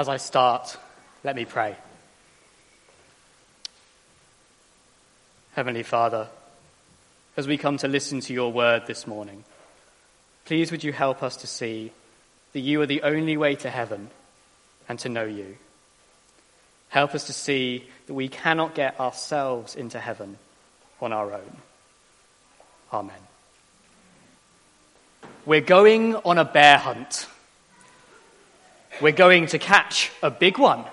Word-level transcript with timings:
As 0.00 0.08
I 0.08 0.16
start, 0.16 0.78
let 1.24 1.36
me 1.36 1.44
pray. 1.44 1.76
Heavenly 5.52 5.82
Father, 5.82 6.26
as 7.36 7.46
we 7.46 7.58
come 7.58 7.76
to 7.76 7.86
listen 7.86 8.20
to 8.20 8.32
your 8.32 8.50
word 8.50 8.86
this 8.86 9.06
morning, 9.06 9.44
please 10.46 10.70
would 10.70 10.82
you 10.82 10.94
help 10.94 11.22
us 11.22 11.36
to 11.36 11.46
see 11.46 11.92
that 12.54 12.60
you 12.60 12.80
are 12.80 12.86
the 12.86 13.02
only 13.02 13.36
way 13.36 13.56
to 13.56 13.68
heaven 13.68 14.08
and 14.88 14.98
to 15.00 15.10
know 15.10 15.26
you. 15.26 15.58
Help 16.88 17.14
us 17.14 17.24
to 17.24 17.34
see 17.34 17.86
that 18.06 18.14
we 18.14 18.28
cannot 18.28 18.74
get 18.74 18.98
ourselves 18.98 19.76
into 19.76 20.00
heaven 20.00 20.38
on 21.02 21.12
our 21.12 21.30
own. 21.34 21.56
Amen. 22.90 23.20
We're 25.44 25.60
going 25.60 26.16
on 26.16 26.38
a 26.38 26.44
bear 26.46 26.78
hunt. 26.78 27.26
We're 29.00 29.12
going 29.12 29.46
to 29.48 29.58
catch 29.58 30.10
a 30.22 30.30
big 30.30 30.58
one. 30.58 30.84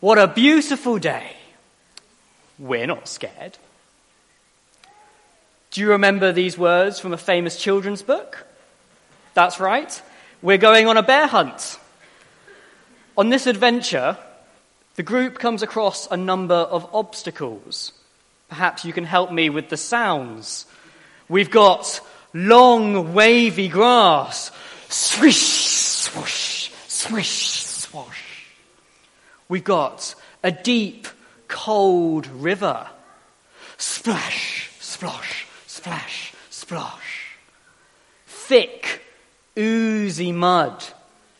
What 0.00 0.18
a 0.18 0.28
beautiful 0.28 0.98
day. 0.98 1.32
We're 2.58 2.86
not 2.86 3.08
scared. 3.08 3.58
Do 5.70 5.80
you 5.80 5.90
remember 5.90 6.32
these 6.32 6.56
words 6.56 6.98
from 6.98 7.12
a 7.12 7.16
famous 7.16 7.60
children's 7.60 8.02
book? 8.02 8.46
That's 9.34 9.60
right. 9.60 10.02
We're 10.40 10.58
going 10.58 10.86
on 10.86 10.96
a 10.96 11.02
bear 11.02 11.26
hunt. 11.26 11.78
On 13.16 13.28
this 13.28 13.46
adventure, 13.46 14.16
the 14.94 15.02
group 15.02 15.38
comes 15.38 15.62
across 15.62 16.08
a 16.10 16.16
number 16.16 16.54
of 16.54 16.88
obstacles. 16.94 17.92
Perhaps 18.48 18.84
you 18.84 18.92
can 18.92 19.04
help 19.04 19.30
me 19.30 19.50
with 19.50 19.68
the 19.68 19.76
sounds. 19.76 20.66
We've 21.28 21.50
got 21.50 22.00
long, 22.32 23.14
wavy 23.14 23.68
grass. 23.68 24.50
Swish, 24.88 25.36
swoosh, 25.36 26.57
swish, 26.98 27.64
swash. 27.64 28.46
We've 29.48 29.62
got 29.62 30.16
a 30.42 30.50
deep, 30.50 31.06
cold 31.46 32.26
river. 32.26 32.88
Splash, 33.76 34.70
splosh, 34.80 35.46
splash, 35.66 36.34
splosh. 36.50 37.36
Thick, 38.26 39.02
oozy 39.56 40.32
mud. 40.32 40.84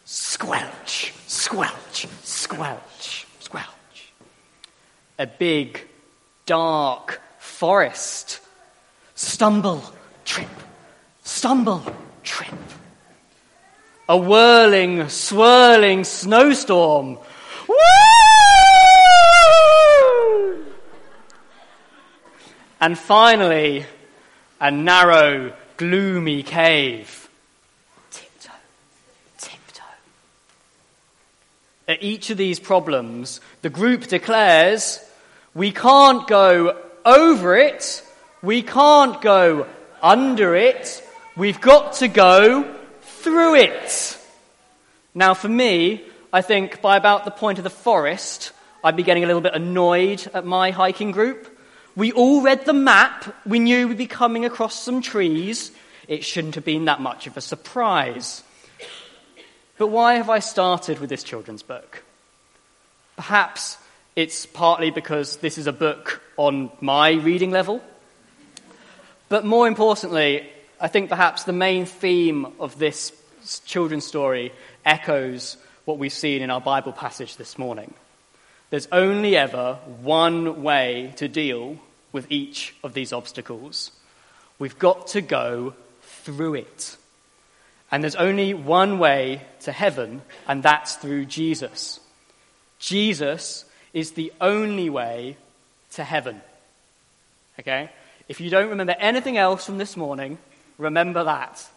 Squelch, 0.04 1.12
squelch, 1.26 2.06
squelch, 2.22 3.26
squelch. 3.40 4.12
A 5.18 5.26
big, 5.26 5.86
dark 6.46 7.20
forest. 7.38 8.40
Stumble, 9.16 9.82
trip, 10.24 10.48
stumble, 11.24 11.82
trip. 12.22 12.54
A 14.08 14.16
whirling, 14.16 15.10
swirling 15.10 16.04
snowstorm. 16.04 17.18
Woo! 17.68 17.76
And 22.80 22.98
finally, 22.98 23.84
a 24.60 24.70
narrow, 24.70 25.52
gloomy 25.76 26.42
cave. 26.42 27.28
Tiptoe, 28.10 28.50
tiptoe. 29.36 29.82
At 31.86 32.02
each 32.02 32.30
of 32.30 32.38
these 32.38 32.58
problems, 32.58 33.42
the 33.60 33.68
group 33.68 34.06
declares 34.06 35.04
we 35.54 35.70
can't 35.70 36.26
go 36.26 36.80
over 37.04 37.56
it, 37.56 38.02
we 38.40 38.62
can't 38.62 39.20
go 39.20 39.66
under 40.02 40.54
it, 40.54 41.06
we've 41.36 41.60
got 41.60 41.92
to 41.94 42.08
go 42.08 42.74
through 43.18 43.56
it. 43.56 44.18
Now, 45.14 45.34
for 45.34 45.48
me, 45.48 46.02
I 46.32 46.42
think 46.42 46.80
by 46.80 46.96
about 46.96 47.24
the 47.24 47.30
point 47.30 47.58
of 47.58 47.64
the 47.64 47.70
forest, 47.70 48.52
I'd 48.84 48.96
be 48.96 49.02
getting 49.02 49.24
a 49.24 49.26
little 49.26 49.42
bit 49.42 49.54
annoyed 49.54 50.28
at 50.32 50.44
my 50.44 50.70
hiking 50.70 51.10
group. 51.10 51.58
We 51.96 52.12
all 52.12 52.42
read 52.42 52.64
the 52.64 52.72
map, 52.72 53.34
we 53.44 53.58
knew 53.58 53.88
we'd 53.88 53.98
be 53.98 54.06
coming 54.06 54.44
across 54.44 54.78
some 54.78 55.02
trees. 55.02 55.72
It 56.06 56.24
shouldn't 56.24 56.54
have 56.54 56.64
been 56.64 56.84
that 56.84 57.00
much 57.00 57.26
of 57.26 57.36
a 57.36 57.40
surprise. 57.40 58.42
But 59.78 59.88
why 59.88 60.14
have 60.14 60.30
I 60.30 60.38
started 60.38 61.00
with 61.00 61.10
this 61.10 61.22
children's 61.22 61.62
book? 61.62 62.02
Perhaps 63.16 63.78
it's 64.16 64.46
partly 64.46 64.90
because 64.90 65.36
this 65.38 65.58
is 65.58 65.66
a 65.66 65.72
book 65.72 66.22
on 66.36 66.70
my 66.80 67.12
reading 67.12 67.50
level. 67.50 67.82
But 69.28 69.44
more 69.44 69.66
importantly, 69.66 70.48
I 70.80 70.86
think 70.88 71.08
perhaps 71.08 71.44
the 71.44 71.52
main 71.52 71.86
theme 71.86 72.46
of 72.60 72.78
this 72.78 73.12
children's 73.64 74.04
story 74.04 74.52
echoes 74.84 75.56
what 75.84 75.98
we've 75.98 76.12
seen 76.12 76.40
in 76.40 76.50
our 76.50 76.60
Bible 76.60 76.92
passage 76.92 77.36
this 77.36 77.58
morning. 77.58 77.92
There's 78.70 78.86
only 78.92 79.36
ever 79.36 79.78
one 80.02 80.62
way 80.62 81.14
to 81.16 81.26
deal 81.26 81.78
with 82.12 82.30
each 82.30 82.74
of 82.84 82.94
these 82.94 83.12
obstacles. 83.12 83.90
We've 84.60 84.78
got 84.78 85.08
to 85.08 85.20
go 85.20 85.74
through 86.02 86.54
it. 86.54 86.96
And 87.90 88.02
there's 88.02 88.16
only 88.16 88.54
one 88.54 88.98
way 88.98 89.42
to 89.60 89.72
heaven, 89.72 90.22
and 90.46 90.62
that's 90.62 90.94
through 90.96 91.24
Jesus. 91.24 91.98
Jesus 92.78 93.64
is 93.92 94.12
the 94.12 94.32
only 94.40 94.90
way 94.90 95.36
to 95.92 96.04
heaven. 96.04 96.40
Okay? 97.58 97.90
If 98.28 98.40
you 98.40 98.50
don't 98.50 98.68
remember 98.68 98.94
anything 98.98 99.38
else 99.38 99.64
from 99.64 99.78
this 99.78 99.96
morning, 99.96 100.38
remember 100.78 101.24
that. 101.24 101.68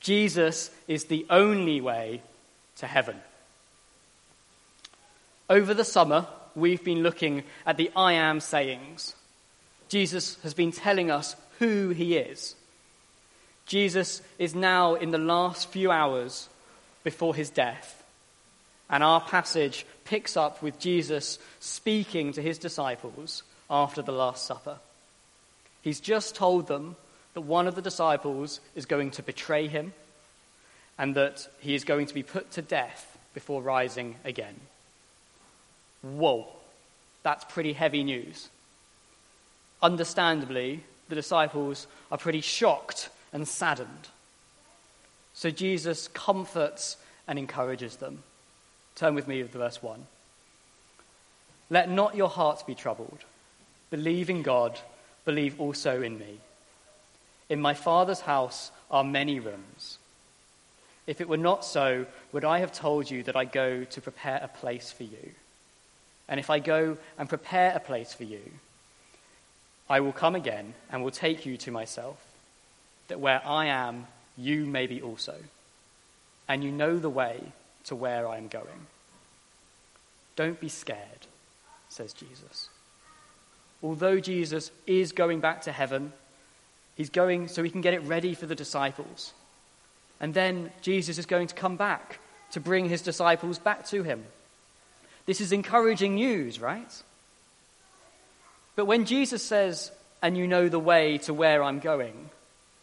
Jesus 0.00 0.70
is 0.88 1.04
the 1.04 1.26
only 1.28 1.80
way 1.80 2.22
to 2.76 2.86
heaven. 2.86 3.16
Over 5.50 5.74
the 5.74 5.84
summer, 5.84 6.26
we've 6.54 6.84
been 6.84 7.02
looking 7.02 7.44
at 7.66 7.76
the 7.76 7.90
I 7.94 8.14
am 8.14 8.40
sayings. 8.40 9.14
Jesus 9.88 10.38
has 10.42 10.54
been 10.54 10.72
telling 10.72 11.10
us 11.10 11.36
who 11.58 11.90
he 11.90 12.16
is. 12.16 12.54
Jesus 13.66 14.22
is 14.38 14.54
now 14.54 14.94
in 14.94 15.10
the 15.10 15.18
last 15.18 15.68
few 15.68 15.90
hours 15.90 16.48
before 17.02 17.34
his 17.34 17.50
death. 17.50 18.02
And 18.90 19.02
our 19.02 19.20
passage 19.20 19.86
picks 20.04 20.36
up 20.36 20.62
with 20.62 20.78
Jesus 20.78 21.38
speaking 21.60 22.32
to 22.32 22.42
his 22.42 22.58
disciples 22.58 23.42
after 23.70 24.02
the 24.02 24.12
Last 24.12 24.46
Supper. 24.46 24.78
He's 25.82 26.00
just 26.00 26.34
told 26.34 26.66
them 26.66 26.96
that 27.34 27.42
one 27.42 27.66
of 27.66 27.74
the 27.74 27.82
disciples 27.82 28.60
is 28.74 28.86
going 28.86 29.10
to 29.12 29.22
betray 29.22 29.68
him 29.68 29.92
and 30.98 31.14
that 31.16 31.48
he 31.60 31.74
is 31.74 31.84
going 31.84 32.06
to 32.06 32.14
be 32.14 32.22
put 32.22 32.50
to 32.52 32.62
death 32.62 33.18
before 33.34 33.60
rising 33.60 34.16
again. 34.24 34.54
Whoa, 36.02 36.46
that's 37.22 37.44
pretty 37.44 37.72
heavy 37.72 38.04
news. 38.04 38.48
Understandably, 39.82 40.84
the 41.08 41.14
disciples 41.14 41.86
are 42.10 42.18
pretty 42.18 42.40
shocked 42.40 43.08
and 43.32 43.46
saddened. 43.46 44.08
So 45.34 45.50
Jesus 45.50 46.08
comforts 46.08 46.96
and 47.26 47.38
encourages 47.38 47.96
them. 47.96 48.22
Turn 48.94 49.14
with 49.14 49.26
me 49.26 49.42
to 49.42 49.48
verse 49.48 49.82
1. 49.82 50.06
Let 51.70 51.90
not 51.90 52.14
your 52.14 52.28
hearts 52.28 52.62
be 52.62 52.74
troubled. 52.74 53.24
Believe 53.90 54.30
in 54.30 54.42
God, 54.42 54.78
believe 55.24 55.60
also 55.60 56.02
in 56.02 56.18
me. 56.18 56.38
In 57.48 57.60
my 57.60 57.74
Father's 57.74 58.20
house 58.20 58.70
are 58.90 59.04
many 59.04 59.40
rooms. 59.40 59.98
If 61.06 61.20
it 61.20 61.28
were 61.28 61.36
not 61.36 61.64
so, 61.64 62.06
would 62.32 62.44
I 62.44 62.60
have 62.60 62.72
told 62.72 63.10
you 63.10 63.22
that 63.24 63.36
I 63.36 63.44
go 63.44 63.84
to 63.84 64.00
prepare 64.00 64.40
a 64.42 64.48
place 64.48 64.90
for 64.90 65.02
you? 65.02 65.32
And 66.28 66.40
if 66.40 66.48
I 66.48 66.58
go 66.58 66.96
and 67.18 67.28
prepare 67.28 67.72
a 67.74 67.80
place 67.80 68.14
for 68.14 68.24
you, 68.24 68.40
I 69.88 70.00
will 70.00 70.12
come 70.12 70.34
again 70.34 70.72
and 70.90 71.04
will 71.04 71.10
take 71.10 71.44
you 71.44 71.58
to 71.58 71.70
myself 71.70 72.16
that 73.08 73.20
where 73.20 73.46
I 73.46 73.66
am, 73.66 74.06
you 74.36 74.64
may 74.64 74.86
be 74.86 75.02
also, 75.02 75.34
and 76.48 76.64
you 76.64 76.72
know 76.72 76.98
the 76.98 77.10
way 77.10 77.52
to 77.84 77.94
where 77.94 78.26
I 78.26 78.38
am 78.38 78.48
going. 78.48 78.86
Don't 80.36 80.58
be 80.58 80.70
scared, 80.70 81.26
says 81.90 82.14
Jesus. 82.14 82.70
Although 83.82 84.18
Jesus 84.20 84.70
is 84.86 85.12
going 85.12 85.40
back 85.40 85.60
to 85.62 85.72
heaven, 85.72 86.14
he's 86.96 87.10
going 87.10 87.48
so 87.48 87.62
he 87.62 87.70
can 87.70 87.80
get 87.80 87.94
it 87.94 88.02
ready 88.02 88.34
for 88.34 88.46
the 88.46 88.54
disciples. 88.54 89.32
And 90.20 90.32
then 90.34 90.70
Jesus 90.80 91.18
is 91.18 91.26
going 91.26 91.48
to 91.48 91.54
come 91.54 91.76
back 91.76 92.18
to 92.52 92.60
bring 92.60 92.88
his 92.88 93.02
disciples 93.02 93.58
back 93.58 93.86
to 93.86 94.02
him. 94.02 94.24
This 95.26 95.40
is 95.40 95.52
encouraging 95.52 96.14
news, 96.14 96.60
right? 96.60 97.02
But 98.76 98.86
when 98.86 99.04
Jesus 99.04 99.42
says, 99.42 99.90
and 100.22 100.36
you 100.36 100.46
know 100.46 100.68
the 100.68 100.78
way 100.78 101.18
to 101.18 101.34
where 101.34 101.62
I'm 101.62 101.80
going, 101.80 102.30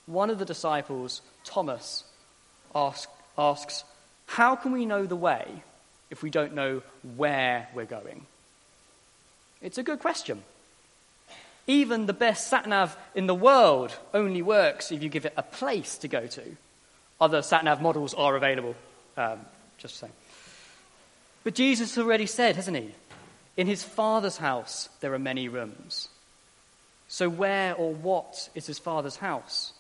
one 0.05 0.29
of 0.29 0.39
the 0.39 0.45
disciples, 0.45 1.21
Thomas, 1.43 2.03
ask, 2.75 3.09
asks, 3.37 3.83
How 4.25 4.55
can 4.55 4.71
we 4.71 4.85
know 4.85 5.05
the 5.05 5.15
way 5.15 5.63
if 6.09 6.21
we 6.21 6.29
don't 6.29 6.53
know 6.53 6.81
where 7.15 7.67
we're 7.73 7.85
going? 7.85 8.25
It's 9.61 9.77
a 9.77 9.83
good 9.83 9.99
question. 9.99 10.43
Even 11.71 12.05
the 12.05 12.11
best 12.11 12.51
satnav 12.51 12.97
in 13.15 13.27
the 13.27 13.33
world 13.33 13.97
only 14.13 14.41
works 14.41 14.91
if 14.91 15.01
you 15.01 15.07
give 15.07 15.25
it 15.25 15.33
a 15.37 15.41
place 15.41 15.97
to 15.99 16.09
go 16.09 16.27
to. 16.27 16.41
Other 17.21 17.39
satnav 17.39 17.79
models 17.79 18.13
are 18.13 18.35
available, 18.35 18.75
um, 19.15 19.39
just 19.77 19.95
saying. 19.95 20.11
But 21.45 21.55
Jesus 21.55 21.97
already 21.97 22.25
said, 22.25 22.57
hasn't 22.57 22.75
he? 22.75 22.91
In 23.55 23.67
his 23.67 23.85
Father's 23.85 24.35
house 24.35 24.89
there 24.99 25.13
are 25.13 25.19
many 25.19 25.47
rooms. 25.47 26.09
So, 27.07 27.29
where 27.29 27.73
or 27.75 27.93
what 27.93 28.49
is 28.53 28.67
his 28.67 28.77
Father's 28.77 29.15
house? 29.15 29.71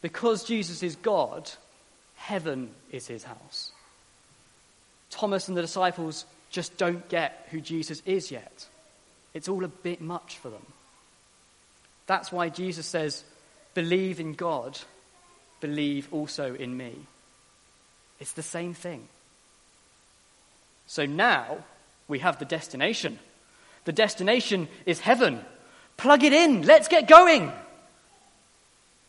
Because 0.00 0.42
Jesus 0.42 0.82
is 0.82 0.96
God, 0.96 1.50
heaven 2.16 2.70
is 2.90 3.06
his 3.06 3.24
house. 3.24 3.72
Thomas 5.10 5.48
and 5.48 5.56
the 5.56 5.60
disciples 5.60 6.24
just 6.48 6.78
don't 6.78 7.06
get 7.10 7.46
who 7.50 7.60
Jesus 7.60 8.02
is 8.06 8.30
yet. 8.30 8.66
It's 9.34 9.50
all 9.50 9.64
a 9.64 9.68
bit 9.68 10.00
much 10.00 10.38
for 10.38 10.48
them. 10.48 10.64
That's 12.08 12.32
why 12.32 12.48
Jesus 12.48 12.86
says, 12.86 13.22
Believe 13.74 14.18
in 14.18 14.32
God, 14.32 14.76
believe 15.60 16.12
also 16.12 16.54
in 16.54 16.76
me. 16.76 16.96
It's 18.18 18.32
the 18.32 18.42
same 18.42 18.74
thing. 18.74 19.06
So 20.88 21.06
now 21.06 21.58
we 22.08 22.18
have 22.18 22.40
the 22.40 22.44
destination. 22.44 23.20
The 23.84 23.92
destination 23.92 24.66
is 24.86 24.98
heaven. 24.98 25.44
Plug 25.96 26.24
it 26.24 26.32
in. 26.32 26.62
Let's 26.62 26.88
get 26.88 27.06
going. 27.06 27.52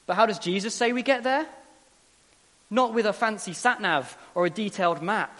But 0.05 0.15
how 0.15 0.25
does 0.25 0.39
Jesus 0.39 0.75
say 0.75 0.91
we 0.91 1.01
get 1.01 1.23
there? 1.23 1.47
Not 2.69 2.93
with 2.93 3.05
a 3.05 3.13
fancy 3.13 3.53
sat 3.53 3.81
nav 3.81 4.15
or 4.35 4.45
a 4.45 4.49
detailed 4.51 5.01
map. 5.01 5.35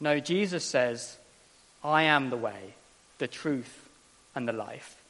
No, 0.00 0.20
Jesus 0.20 0.64
says, 0.64 1.16
I 1.82 2.04
am 2.04 2.30
the 2.30 2.36
way, 2.36 2.74
the 3.18 3.26
truth, 3.26 3.88
and 4.34 4.46
the 4.46 4.52
life. 4.52 5.01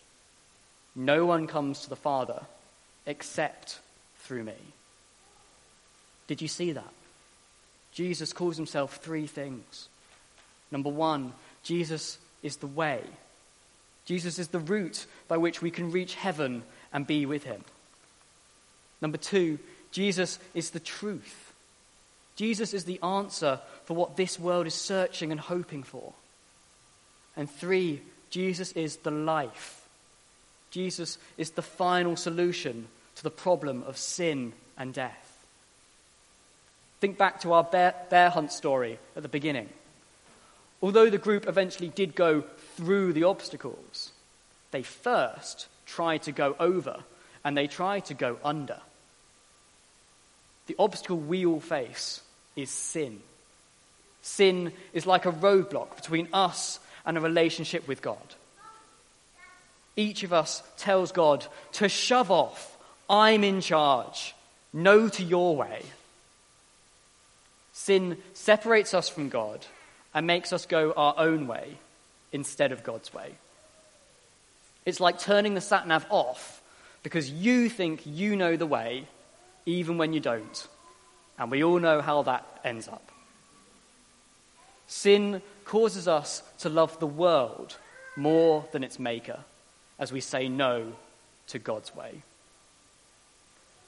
No 0.95 1.25
one 1.25 1.47
comes 1.47 1.81
to 1.83 1.89
the 1.89 1.97
Father 1.97 2.43
except 3.07 3.81
through 4.19 4.45
me. 4.45 4.55
Did 6.27 6.43
you 6.43 6.49
see 6.49 6.73
that? 6.73 6.93
Jesus 7.93 8.33
calls 8.33 8.57
himself 8.57 8.97
three 8.97 9.27
things. 9.27 9.89
Number 10.71 10.91
one, 10.91 11.33
Jesus 11.63 12.19
is 12.43 12.57
the 12.57 12.67
way. 12.67 13.03
Jesus 14.05 14.39
is 14.39 14.49
the 14.49 14.59
route 14.59 15.07
by 15.29 15.37
which 15.37 15.63
we 15.63 15.71
can 15.71 15.93
reach 15.93 16.15
heaven 16.15 16.63
and 16.93 17.07
be 17.07 17.27
with 17.27 17.45
him. 17.45 17.63
Number 19.01 19.19
two, 19.19 19.59
Jesus 19.91 20.39
is 20.55 20.71
the 20.71 20.81
truth. 20.81 21.53
Jesus 22.37 22.73
is 22.73 22.85
the 22.85 23.01
answer 23.03 23.61
for 23.85 23.95
what 23.95 24.17
this 24.17 24.39
world 24.39 24.67
is 24.67 24.75
searching 24.75 25.31
and 25.31 25.41
hoping 25.41 25.83
for. 25.83 26.15
And 27.37 27.51
three, 27.51 28.01
Jesus 28.31 28.73
is 28.73 28.97
the 28.97 29.11
life. 29.11 29.82
Jesus 30.73 31.19
is 31.37 31.51
the 31.51 31.63
final 31.63 32.17
solution 32.17 32.89
to 33.15 33.23
the 33.23 33.31
problem 33.31 33.85
of 33.85 33.97
sin 33.97 34.55
and 34.77 34.93
death. 34.93 35.47
Think 37.01 37.19
back 37.19 37.41
to 37.43 37.53
our 37.53 37.63
bear, 37.63 37.95
bear 38.11 38.31
hunt 38.31 38.53
story 38.53 38.99
at 39.15 39.23
the 39.23 39.29
beginning. 39.29 39.69
Although 40.83 41.11
the 41.11 41.19
group 41.19 41.47
eventually 41.47 41.89
did 41.89 42.15
go 42.15 42.43
through 42.77 43.13
the 43.13 43.25
obstacles, 43.25 44.13
they 44.71 44.83
first 44.83 45.69
tried 45.87 46.23
to 46.23 46.33
go 46.33 46.57
over 46.59 47.05
and 47.45 47.57
they 47.57 47.67
tried 47.67 48.07
to 48.07 48.15
go 48.15 48.39
under. 48.43 48.81
The 50.69 50.77
obstacle 50.79 51.19
we 51.19 51.45
all 51.45 51.61
face 51.61 52.23
is 52.57 52.71
sin. 52.71 53.21
Sin 54.23 54.73
is 54.93 55.07
like 55.07 55.27
a 55.27 55.33
roadblock 55.33 55.97
between 55.97 56.29
us 56.33 56.79
and 57.05 57.19
a 57.19 57.21
relationship 57.21 57.87
with 57.87 58.01
God. 58.01 58.35
Each 59.97 60.23
of 60.23 60.33
us 60.33 60.63
tells 60.77 61.13
God 61.13 61.47
to 61.73 61.89
shove 61.89 62.31
off. 62.31 62.77
I'm 63.09 63.45
in 63.45 63.61
charge. 63.61 64.35
No 64.73 65.09
to 65.09 65.23
your 65.23 65.55
way. 65.55 65.83
Sin 67.73 68.17
separates 68.33 68.95
us 68.95 69.09
from 69.09 69.29
God 69.29 69.67
and 70.15 70.27
makes 70.27 70.53
us 70.53 70.67
go 70.67 70.93
our 70.93 71.15
own 71.19 71.47
way 71.47 71.77
instead 72.33 72.73
of 72.73 72.85
God's 72.85 73.13
way. 73.13 73.33
It's 74.85 75.01
like 75.01 75.19
turning 75.19 75.55
the 75.55 75.61
sat 75.61 75.87
nav 75.87 76.07
off 76.11 76.63
because 77.03 77.31
you 77.31 77.69
think 77.69 78.03
you 78.05 78.37
know 78.37 78.57
the 78.57 78.67
way 78.67 79.07
even 79.67 79.99
when 79.99 80.13
you 80.13 80.21
don't. 80.21 80.67
And 81.39 81.51
we 81.51 81.63
all 81.63 81.79
know 81.79 82.01
how 82.01 82.23
that 82.23 82.47
ends 82.65 82.89
up. 82.89 83.11
Sin 84.87 85.43
causes 85.65 86.09
us 86.09 86.43
to 86.61 86.69
love 86.69 86.99
the 86.99 87.07
world 87.07 87.77
more 88.17 88.65
than 88.73 88.85
its 88.85 88.99
maker 88.99 89.41
as 89.99 90.13
we 90.13 90.21
say 90.21 90.49
no 90.49 90.93
to 91.49 91.59
God's 91.59 91.95
way. 91.95 92.23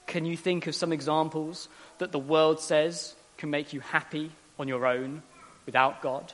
Can 0.07 0.25
you 0.25 0.37
think 0.37 0.67
of 0.67 0.75
some 0.75 0.93
examples 0.93 1.69
that 1.99 2.13
the 2.13 2.19
world 2.19 2.61
says 2.61 3.15
can 3.39 3.51
make 3.51 3.73
you 3.73 3.81
happy 3.81 4.31
on 4.59 4.69
your 4.69 4.87
own 4.87 5.23
without 5.67 6.03
God? 6.03 6.33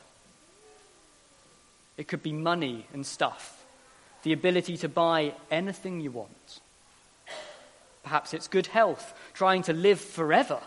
It 1.96 2.08
could 2.08 2.22
be 2.22 2.32
money 2.32 2.86
and 2.92 3.06
stuff, 3.06 3.64
the 4.22 4.32
ability 4.32 4.76
to 4.78 4.88
buy 4.88 5.34
anything 5.50 6.00
you 6.00 6.10
want. 6.10 6.60
Perhaps 8.02 8.34
it's 8.34 8.48
good 8.48 8.66
health, 8.66 9.14
trying 9.34 9.62
to 9.64 9.72
live 9.72 10.00
forever. 10.00 10.60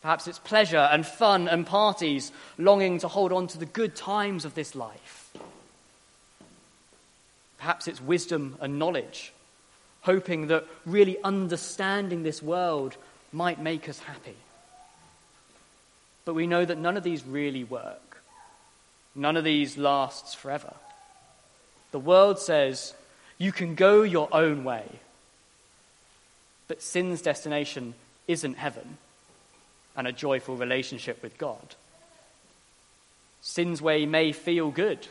Perhaps 0.00 0.28
it's 0.28 0.38
pleasure 0.38 0.88
and 0.90 1.04
fun 1.04 1.48
and 1.48 1.66
parties, 1.66 2.32
longing 2.56 2.98
to 3.00 3.08
hold 3.08 3.32
on 3.32 3.46
to 3.48 3.58
the 3.58 3.66
good 3.66 3.94
times 3.94 4.44
of 4.44 4.54
this 4.54 4.74
life. 4.74 5.17
Perhaps 7.58 7.88
it's 7.88 8.00
wisdom 8.00 8.56
and 8.60 8.78
knowledge, 8.78 9.32
hoping 10.02 10.46
that 10.48 10.64
really 10.86 11.16
understanding 11.22 12.22
this 12.22 12.42
world 12.42 12.96
might 13.32 13.60
make 13.60 13.88
us 13.88 13.98
happy. 13.98 14.36
But 16.24 16.34
we 16.34 16.46
know 16.46 16.64
that 16.64 16.78
none 16.78 16.96
of 16.96 17.02
these 17.02 17.26
really 17.26 17.64
work. 17.64 18.22
None 19.14 19.36
of 19.36 19.44
these 19.44 19.76
lasts 19.76 20.34
forever. 20.34 20.74
The 21.90 21.98
world 21.98 22.38
says 22.38 22.94
you 23.38 23.50
can 23.50 23.74
go 23.74 24.02
your 24.02 24.28
own 24.32 24.62
way. 24.62 24.84
But 26.68 26.82
sin's 26.82 27.22
destination 27.22 27.94
isn't 28.26 28.58
heaven 28.58 28.98
and 29.96 30.06
a 30.06 30.12
joyful 30.12 30.56
relationship 30.56 31.22
with 31.22 31.38
God. 31.38 31.74
Sin's 33.40 33.80
way 33.80 34.04
may 34.06 34.32
feel 34.32 34.70
good, 34.70 35.06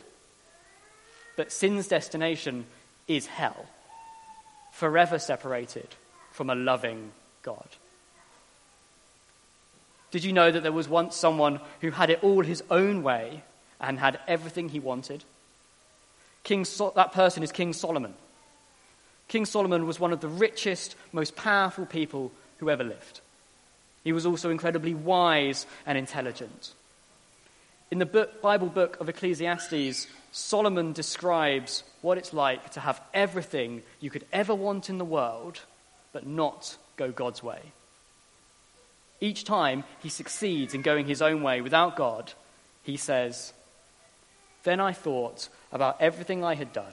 but 1.38 1.52
sin's 1.52 1.86
destination 1.86 2.66
is 3.06 3.28
hell, 3.28 3.66
forever 4.72 5.20
separated 5.20 5.86
from 6.32 6.50
a 6.50 6.54
loving 6.56 7.12
God. 7.44 7.68
Did 10.10 10.24
you 10.24 10.32
know 10.32 10.50
that 10.50 10.64
there 10.64 10.72
was 10.72 10.88
once 10.88 11.14
someone 11.14 11.60
who 11.80 11.92
had 11.92 12.10
it 12.10 12.24
all 12.24 12.42
his 12.42 12.64
own 12.72 13.04
way 13.04 13.44
and 13.80 14.00
had 14.00 14.18
everything 14.26 14.68
he 14.68 14.80
wanted? 14.80 15.22
King 16.42 16.64
so- 16.64 16.92
that 16.96 17.12
person 17.12 17.44
is 17.44 17.52
King 17.52 17.72
Solomon. 17.72 18.14
King 19.28 19.46
Solomon 19.46 19.86
was 19.86 20.00
one 20.00 20.12
of 20.12 20.20
the 20.20 20.26
richest, 20.26 20.96
most 21.12 21.36
powerful 21.36 21.86
people 21.86 22.32
who 22.56 22.68
ever 22.68 22.82
lived. 22.82 23.20
He 24.02 24.12
was 24.12 24.26
also 24.26 24.50
incredibly 24.50 24.92
wise 24.92 25.66
and 25.86 25.96
intelligent. 25.96 26.72
In 27.92 28.00
the 28.00 28.06
book, 28.06 28.42
Bible 28.42 28.70
book 28.70 28.98
of 28.98 29.08
Ecclesiastes, 29.08 30.08
Solomon 30.32 30.92
describes 30.92 31.82
what 32.02 32.18
it's 32.18 32.32
like 32.32 32.70
to 32.70 32.80
have 32.80 33.00
everything 33.14 33.82
you 34.00 34.10
could 34.10 34.26
ever 34.32 34.54
want 34.54 34.90
in 34.90 34.98
the 34.98 35.04
world, 35.04 35.60
but 36.12 36.26
not 36.26 36.76
go 36.96 37.10
God's 37.10 37.42
way. 37.42 37.60
Each 39.20 39.44
time 39.44 39.84
he 40.00 40.08
succeeds 40.08 40.74
in 40.74 40.82
going 40.82 41.06
his 41.06 41.22
own 41.22 41.42
way 41.42 41.60
without 41.60 41.96
God, 41.96 42.32
he 42.82 42.96
says, 42.96 43.52
Then 44.62 44.80
I 44.80 44.92
thought 44.92 45.48
about 45.72 46.00
everything 46.00 46.44
I 46.44 46.54
had 46.54 46.72
done, 46.72 46.92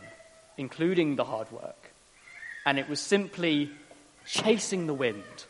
including 0.57 1.15
the 1.15 1.25
hard 1.25 1.51
work, 1.51 1.91
and 2.65 2.79
it 2.79 2.89
was 2.89 2.99
simply 2.99 3.69
chasing 4.25 4.87
the 4.87 4.93
wind. 4.93 5.45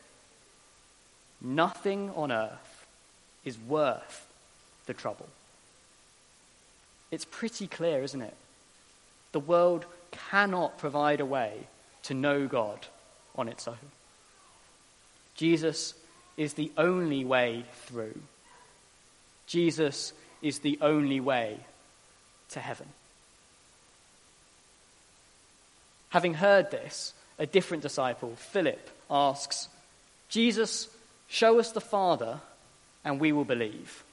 Nothing 1.40 2.12
on 2.12 2.32
earth 2.32 2.86
is 3.46 3.58
worth 3.58 4.28
the 4.86 4.94
trouble. 4.94 5.28
It's 7.16 7.24
pretty 7.24 7.68
clear, 7.68 8.04
isn't 8.04 8.22
it? 8.22 8.34
The 9.32 9.40
world 9.40 9.86
cannot 10.12 10.78
provide 10.80 11.22
a 11.22 11.26
way 11.26 11.54
to 12.04 12.14
know 12.14 12.46
God 12.46 12.78
on 13.38 13.48
its 13.48 13.70
own. 13.70 13.78
Jesus 15.36 15.94
is 16.36 16.56
the 16.56 16.74
only 16.78 17.24
way 17.24 17.64
through. 17.86 18.20
Jesus 19.48 20.12
is 20.42 20.60
the 20.60 20.78
only 20.82 21.22
way 21.22 21.58
to 22.50 22.60
heaven. 22.60 22.88
Having 26.10 26.34
heard 26.34 26.70
this, 26.70 27.14
a 27.40 27.46
different 27.46 27.82
disciple, 27.82 28.36
Philip, 28.36 28.90
asks, 29.10 29.70
Jesus, 30.28 30.90
show 31.30 31.60
us 31.60 31.72
the 31.72 31.80
Father, 31.80 32.42
and 33.06 33.22
we 33.22 33.32
will 33.32 33.46
believe. 33.46 34.04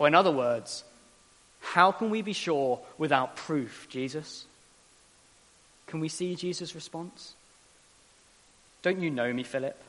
Or, 0.00 0.08
in 0.08 0.16
other 0.16 0.32
words, 0.32 0.82
how 1.60 1.92
can 1.92 2.10
we 2.10 2.22
be 2.22 2.32
sure 2.32 2.80
without 2.98 3.36
proof, 3.36 3.86
Jesus? 3.88 4.46
Can 5.86 6.00
we 6.00 6.08
see 6.08 6.34
Jesus' 6.34 6.74
response? 6.74 7.34
Don't 8.82 9.00
you 9.00 9.10
know 9.10 9.32
me, 9.32 9.42
Philip? 9.42 9.80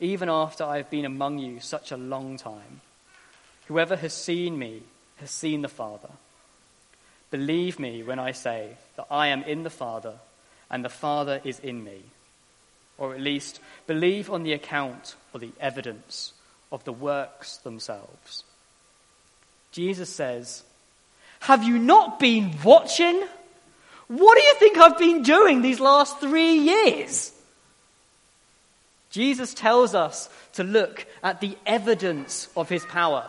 even 0.00 0.30
after 0.30 0.64
I 0.64 0.78
have 0.78 0.90
been 0.90 1.04
among 1.04 1.38
you 1.38 1.60
such 1.60 1.92
a 1.92 1.96
long 1.96 2.38
time. 2.38 2.80
Whoever 3.68 3.96
has 3.96 4.14
seen 4.14 4.58
me 4.58 4.82
has 5.18 5.30
seen 5.30 5.60
the 5.62 5.68
Father. 5.68 6.08
Believe 7.30 7.78
me 7.78 8.02
when 8.02 8.18
I 8.18 8.32
say 8.32 8.76
that 8.96 9.06
I 9.10 9.28
am 9.28 9.42
in 9.44 9.62
the 9.62 9.70
Father 9.70 10.14
and 10.70 10.84
the 10.84 10.88
Father 10.88 11.40
is 11.44 11.60
in 11.60 11.84
me. 11.84 12.02
Or 12.98 13.14
at 13.14 13.20
least 13.20 13.60
believe 13.86 14.30
on 14.30 14.42
the 14.42 14.54
account 14.54 15.14
or 15.32 15.40
the 15.40 15.52
evidence 15.60 16.32
of 16.72 16.82
the 16.84 16.92
works 16.92 17.58
themselves. 17.58 18.44
Jesus 19.70 20.08
says, 20.08 20.64
Have 21.40 21.64
you 21.64 21.78
not 21.78 22.18
been 22.18 22.54
watching? 22.62 23.22
What 24.08 24.36
do 24.36 24.42
you 24.42 24.54
think 24.54 24.78
I've 24.78 24.98
been 24.98 25.22
doing 25.22 25.62
these 25.62 25.80
last 25.80 26.20
three 26.20 26.54
years? 26.54 27.32
Jesus 29.10 29.54
tells 29.54 29.94
us 29.94 30.28
to 30.54 30.64
look 30.64 31.06
at 31.22 31.40
the 31.40 31.56
evidence 31.66 32.48
of 32.56 32.68
his 32.68 32.84
power, 32.84 33.26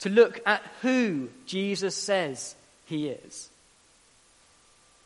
to 0.00 0.08
look 0.08 0.40
at 0.46 0.62
who 0.82 1.28
Jesus 1.46 1.96
says 1.96 2.54
he 2.86 3.08
is. 3.08 3.48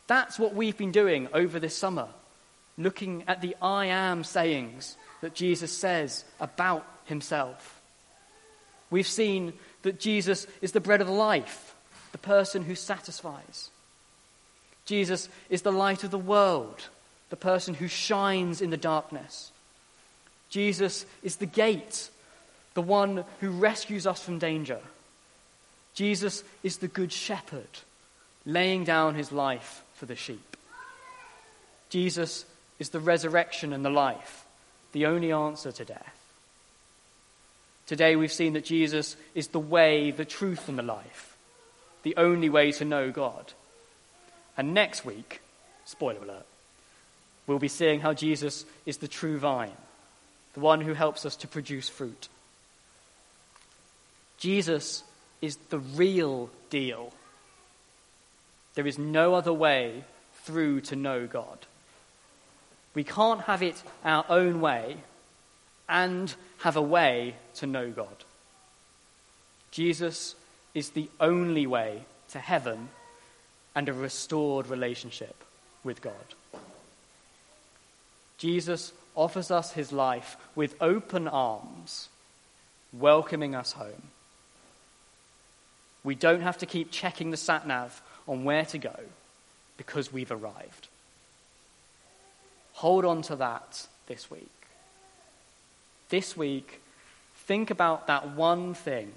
That's 0.06 0.38
what 0.38 0.54
we've 0.54 0.76
been 0.76 0.92
doing 0.92 1.28
over 1.32 1.58
this 1.58 1.76
summer, 1.76 2.08
looking 2.76 3.24
at 3.26 3.40
the 3.40 3.56
I 3.62 3.86
am 3.86 4.24
sayings 4.24 4.96
that 5.22 5.34
Jesus 5.34 5.72
says 5.72 6.24
about 6.40 6.86
himself. 7.06 7.80
We've 8.90 9.06
seen 9.06 9.54
that 9.82 9.98
Jesus 9.98 10.46
is 10.60 10.72
the 10.72 10.80
bread 10.80 11.00
of 11.00 11.08
life, 11.08 11.74
the 12.14 12.18
person 12.18 12.62
who 12.62 12.76
satisfies. 12.76 13.71
Jesus 14.87 15.28
is 15.50 15.62
the 15.62 15.73
light 15.73 16.04
of 16.04 16.12
the 16.12 16.16
world, 16.16 16.88
the 17.28 17.35
person 17.35 17.75
who 17.75 17.88
shines 17.88 18.61
in 18.61 18.71
the 18.71 18.76
darkness. 18.76 19.50
Jesus 20.49 21.06
is 21.25 21.37
the 21.37 21.47
gate, 21.47 22.09
the 22.75 22.83
one 22.83 23.25
who 23.40 23.50
rescues 23.50 24.06
us 24.06 24.23
from 24.23 24.38
danger. 24.38 24.78
Jesus 25.94 26.44
is 26.62 26.76
the 26.76 26.87
good 26.87 27.11
shepherd, 27.11 27.80
laying 28.47 28.85
down 28.85 29.16
his 29.16 29.33
life 29.33 29.83
for 29.94 30.06
the 30.06 30.14
sheep. 30.14 30.56
Jesus 31.90 32.44
is 32.78 32.90
the 32.90 33.00
resurrection 33.00 33.73
and 33.73 33.85
the 33.85 33.90
life, 33.90 34.44
the 34.92 35.06
only 35.06 35.33
answer 35.33 35.73
to 35.73 35.85
death. 35.85 36.16
Today 37.88 38.14
we've 38.14 38.30
seen 38.33 38.52
that 38.52 38.64
Jesus 38.64 39.16
is 39.35 39.49
the 39.49 39.59
way, 39.59 40.12
the 40.12 40.25
truth, 40.25 40.68
and 40.68 40.78
the 40.78 40.85
life, 40.85 41.34
the 42.04 42.16
only 42.16 42.49
way 42.49 42.70
to 42.73 42.84
know 42.84 43.11
God. 43.11 43.52
And 44.56 44.73
next 44.73 45.04
week, 45.04 45.40
spoiler 45.84 46.23
alert, 46.23 46.46
we'll 47.46 47.58
be 47.58 47.68
seeing 47.68 48.00
how 48.00 48.14
Jesus 48.14 48.64
is 48.87 48.99
the 48.99 49.08
true 49.08 49.38
vine 49.38 49.76
the 50.54 50.61
one 50.61 50.80
who 50.80 50.94
helps 50.94 51.26
us 51.26 51.37
to 51.37 51.49
produce 51.49 51.88
fruit. 51.88 52.28
Jesus 54.38 55.02
is 55.42 55.56
the 55.68 55.78
real 55.78 56.49
deal. 56.70 57.12
There 58.75 58.87
is 58.87 58.99
no 58.99 59.34
other 59.34 59.52
way 59.52 60.04
through 60.44 60.82
to 60.82 60.96
know 60.96 61.26
God. 61.26 61.58
We 62.94 63.04
can't 63.04 63.42
have 63.42 63.62
it 63.62 63.82
our 64.04 64.25
own 64.28 64.61
way 64.61 64.96
and 65.88 66.32
have 66.58 66.76
a 66.76 66.82
way 66.82 67.34
to 67.56 67.66
know 67.66 67.90
God. 67.90 68.25
Jesus 69.73 70.37
is 70.75 70.90
the 70.90 71.09
only 71.21 71.66
way 71.66 72.04
to 72.31 72.38
heaven 72.38 72.88
and 73.75 73.88
a 73.88 73.93
restored 73.93 74.66
relationship 74.66 75.37
with 75.83 76.02
God. 76.02 76.12
Jesus 78.38 78.93
offers 79.14 79.50
us 79.50 79.73
his 79.73 79.93
life 79.93 80.37
with 80.54 80.75
open 80.81 81.28
arms, 81.28 82.09
welcoming 82.93 83.54
us 83.54 83.73
home. 83.73 84.11
We 86.02 86.14
don't 86.14 86.43
have 86.43 86.59
to 86.59 86.66
keep 86.66 86.90
checking 86.90 87.31
the 87.31 87.37
sat 87.37 87.66
nav 87.66 88.02
on 88.26 88.45
where 88.45 88.64
to 88.66 88.78
go 88.78 88.99
because 89.76 90.12
we've 90.12 90.33
arrived. 90.33 90.88
Hold 92.75 93.04
on 93.04 93.23
to 93.23 93.37
that 93.37 93.87
this 94.07 94.31
week. 94.31 94.50
This 96.09 96.37
week, 96.37 96.83
think 97.35 97.71
about 97.71 98.09
that 98.09 98.31
one 98.31 98.75
thing 98.75 99.12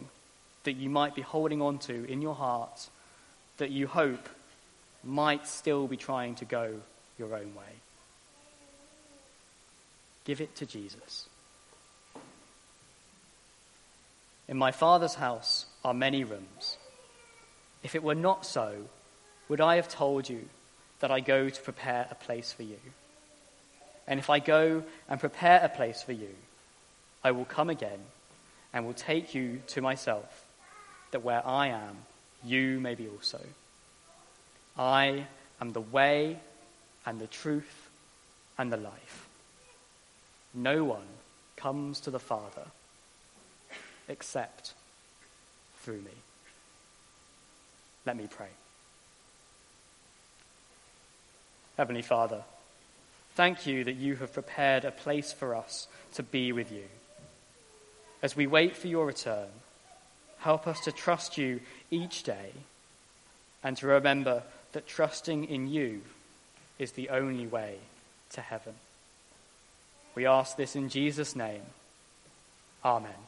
that 0.68 0.76
you 0.76 0.90
might 0.90 1.16
be 1.16 1.22
holding 1.22 1.62
on 1.62 1.78
to 1.80 2.04
in 2.12 2.22
your 2.22 2.36
heart 2.36 2.90
that 3.56 3.72
you 3.72 3.88
hope 3.88 4.28
might 5.02 5.48
still 5.48 5.88
be 5.88 5.96
trying 5.96 6.36
to 6.36 6.44
go 6.44 6.74
your 7.18 7.34
own 7.34 7.56
way. 7.56 7.74
Give 10.26 10.42
it 10.42 10.54
to 10.58 10.66
Jesus. 10.66 11.30
In 14.50 14.58
my 14.58 14.74
Father's 14.74 15.16
house 15.16 15.68
are 15.86 15.94
many 15.94 16.26
rooms. 16.26 16.76
If 17.82 17.96
it 17.96 18.04
were 18.04 18.14
not 18.14 18.46
so, 18.46 18.90
would 19.48 19.62
I 19.62 19.78
have 19.78 19.88
told 19.88 20.28
you 20.28 20.50
that 21.00 21.12
I 21.12 21.22
go 21.22 21.48
to 21.48 21.62
prepare 21.62 22.10
a 22.12 22.16
place 22.16 22.52
for 22.52 22.64
you? 22.64 22.80
And 24.06 24.20
if 24.20 24.30
I 24.30 24.40
go 24.40 24.84
and 25.08 25.18
prepare 25.18 25.62
a 25.64 25.70
place 25.70 26.02
for 26.02 26.12
you, 26.12 26.36
I 27.24 27.32
will 27.32 27.46
come 27.46 27.70
again 27.70 28.00
and 28.74 28.86
will 28.86 28.94
take 28.94 29.34
you 29.34 29.62
to 29.68 29.82
myself, 29.82 30.47
that 31.12 31.24
where 31.24 31.46
I 31.46 31.68
am, 31.68 31.98
you 32.44 32.80
may 32.80 32.96
be 32.96 33.08
also. 33.08 33.40
I 34.78 35.26
am 35.60 35.74
the 35.74 35.82
way 35.82 36.40
and 37.06 37.20
the 37.20 37.28
truth 37.28 37.90
and 38.58 38.72
the 38.72 38.78
life. 38.78 39.28
No 40.54 40.84
one 40.84 41.08
comes 41.56 42.00
to 42.02 42.12
the 42.12 42.20
Father 42.20 42.66
except 44.08 44.74
through 45.82 46.02
me. 46.02 46.12
Let 48.06 48.18
me 48.18 48.28
pray. 48.30 48.50
Heavenly 51.78 52.02
Father, 52.02 52.44
thank 53.36 53.68
you 53.68 53.84
that 53.84 53.96
you 53.96 54.16
have 54.16 54.34
prepared 54.34 54.86
a 54.86 54.92
place 54.92 55.32
for 55.32 55.56
us 55.56 55.88
to 56.14 56.24
be 56.24 56.52
with 56.52 56.72
you. 56.72 56.86
As 58.24 58.36
we 58.36 58.48
wait 58.48 58.76
for 58.76 58.88
your 58.88 59.06
return, 59.06 59.50
help 60.48 60.66
us 60.66 60.80
to 60.80 60.94
trust 60.94 61.38
you 61.38 61.60
each 61.92 62.24
day 62.24 62.54
and 63.66 63.75
to 63.75 63.86
remember 63.86 64.42
that 64.72 64.88
trusting 64.88 65.44
in 65.44 65.68
you 65.68 66.00
is 66.80 66.94
the 66.94 67.10
only 67.10 67.46
way 67.46 67.75
to 68.30 68.39
heaven. 68.39 68.74
We 70.16 70.25
ask 70.25 70.56
this 70.56 70.74
in 70.77 70.88
Jesus' 70.88 71.36
name. 71.36 71.63
Amen. 72.86 73.22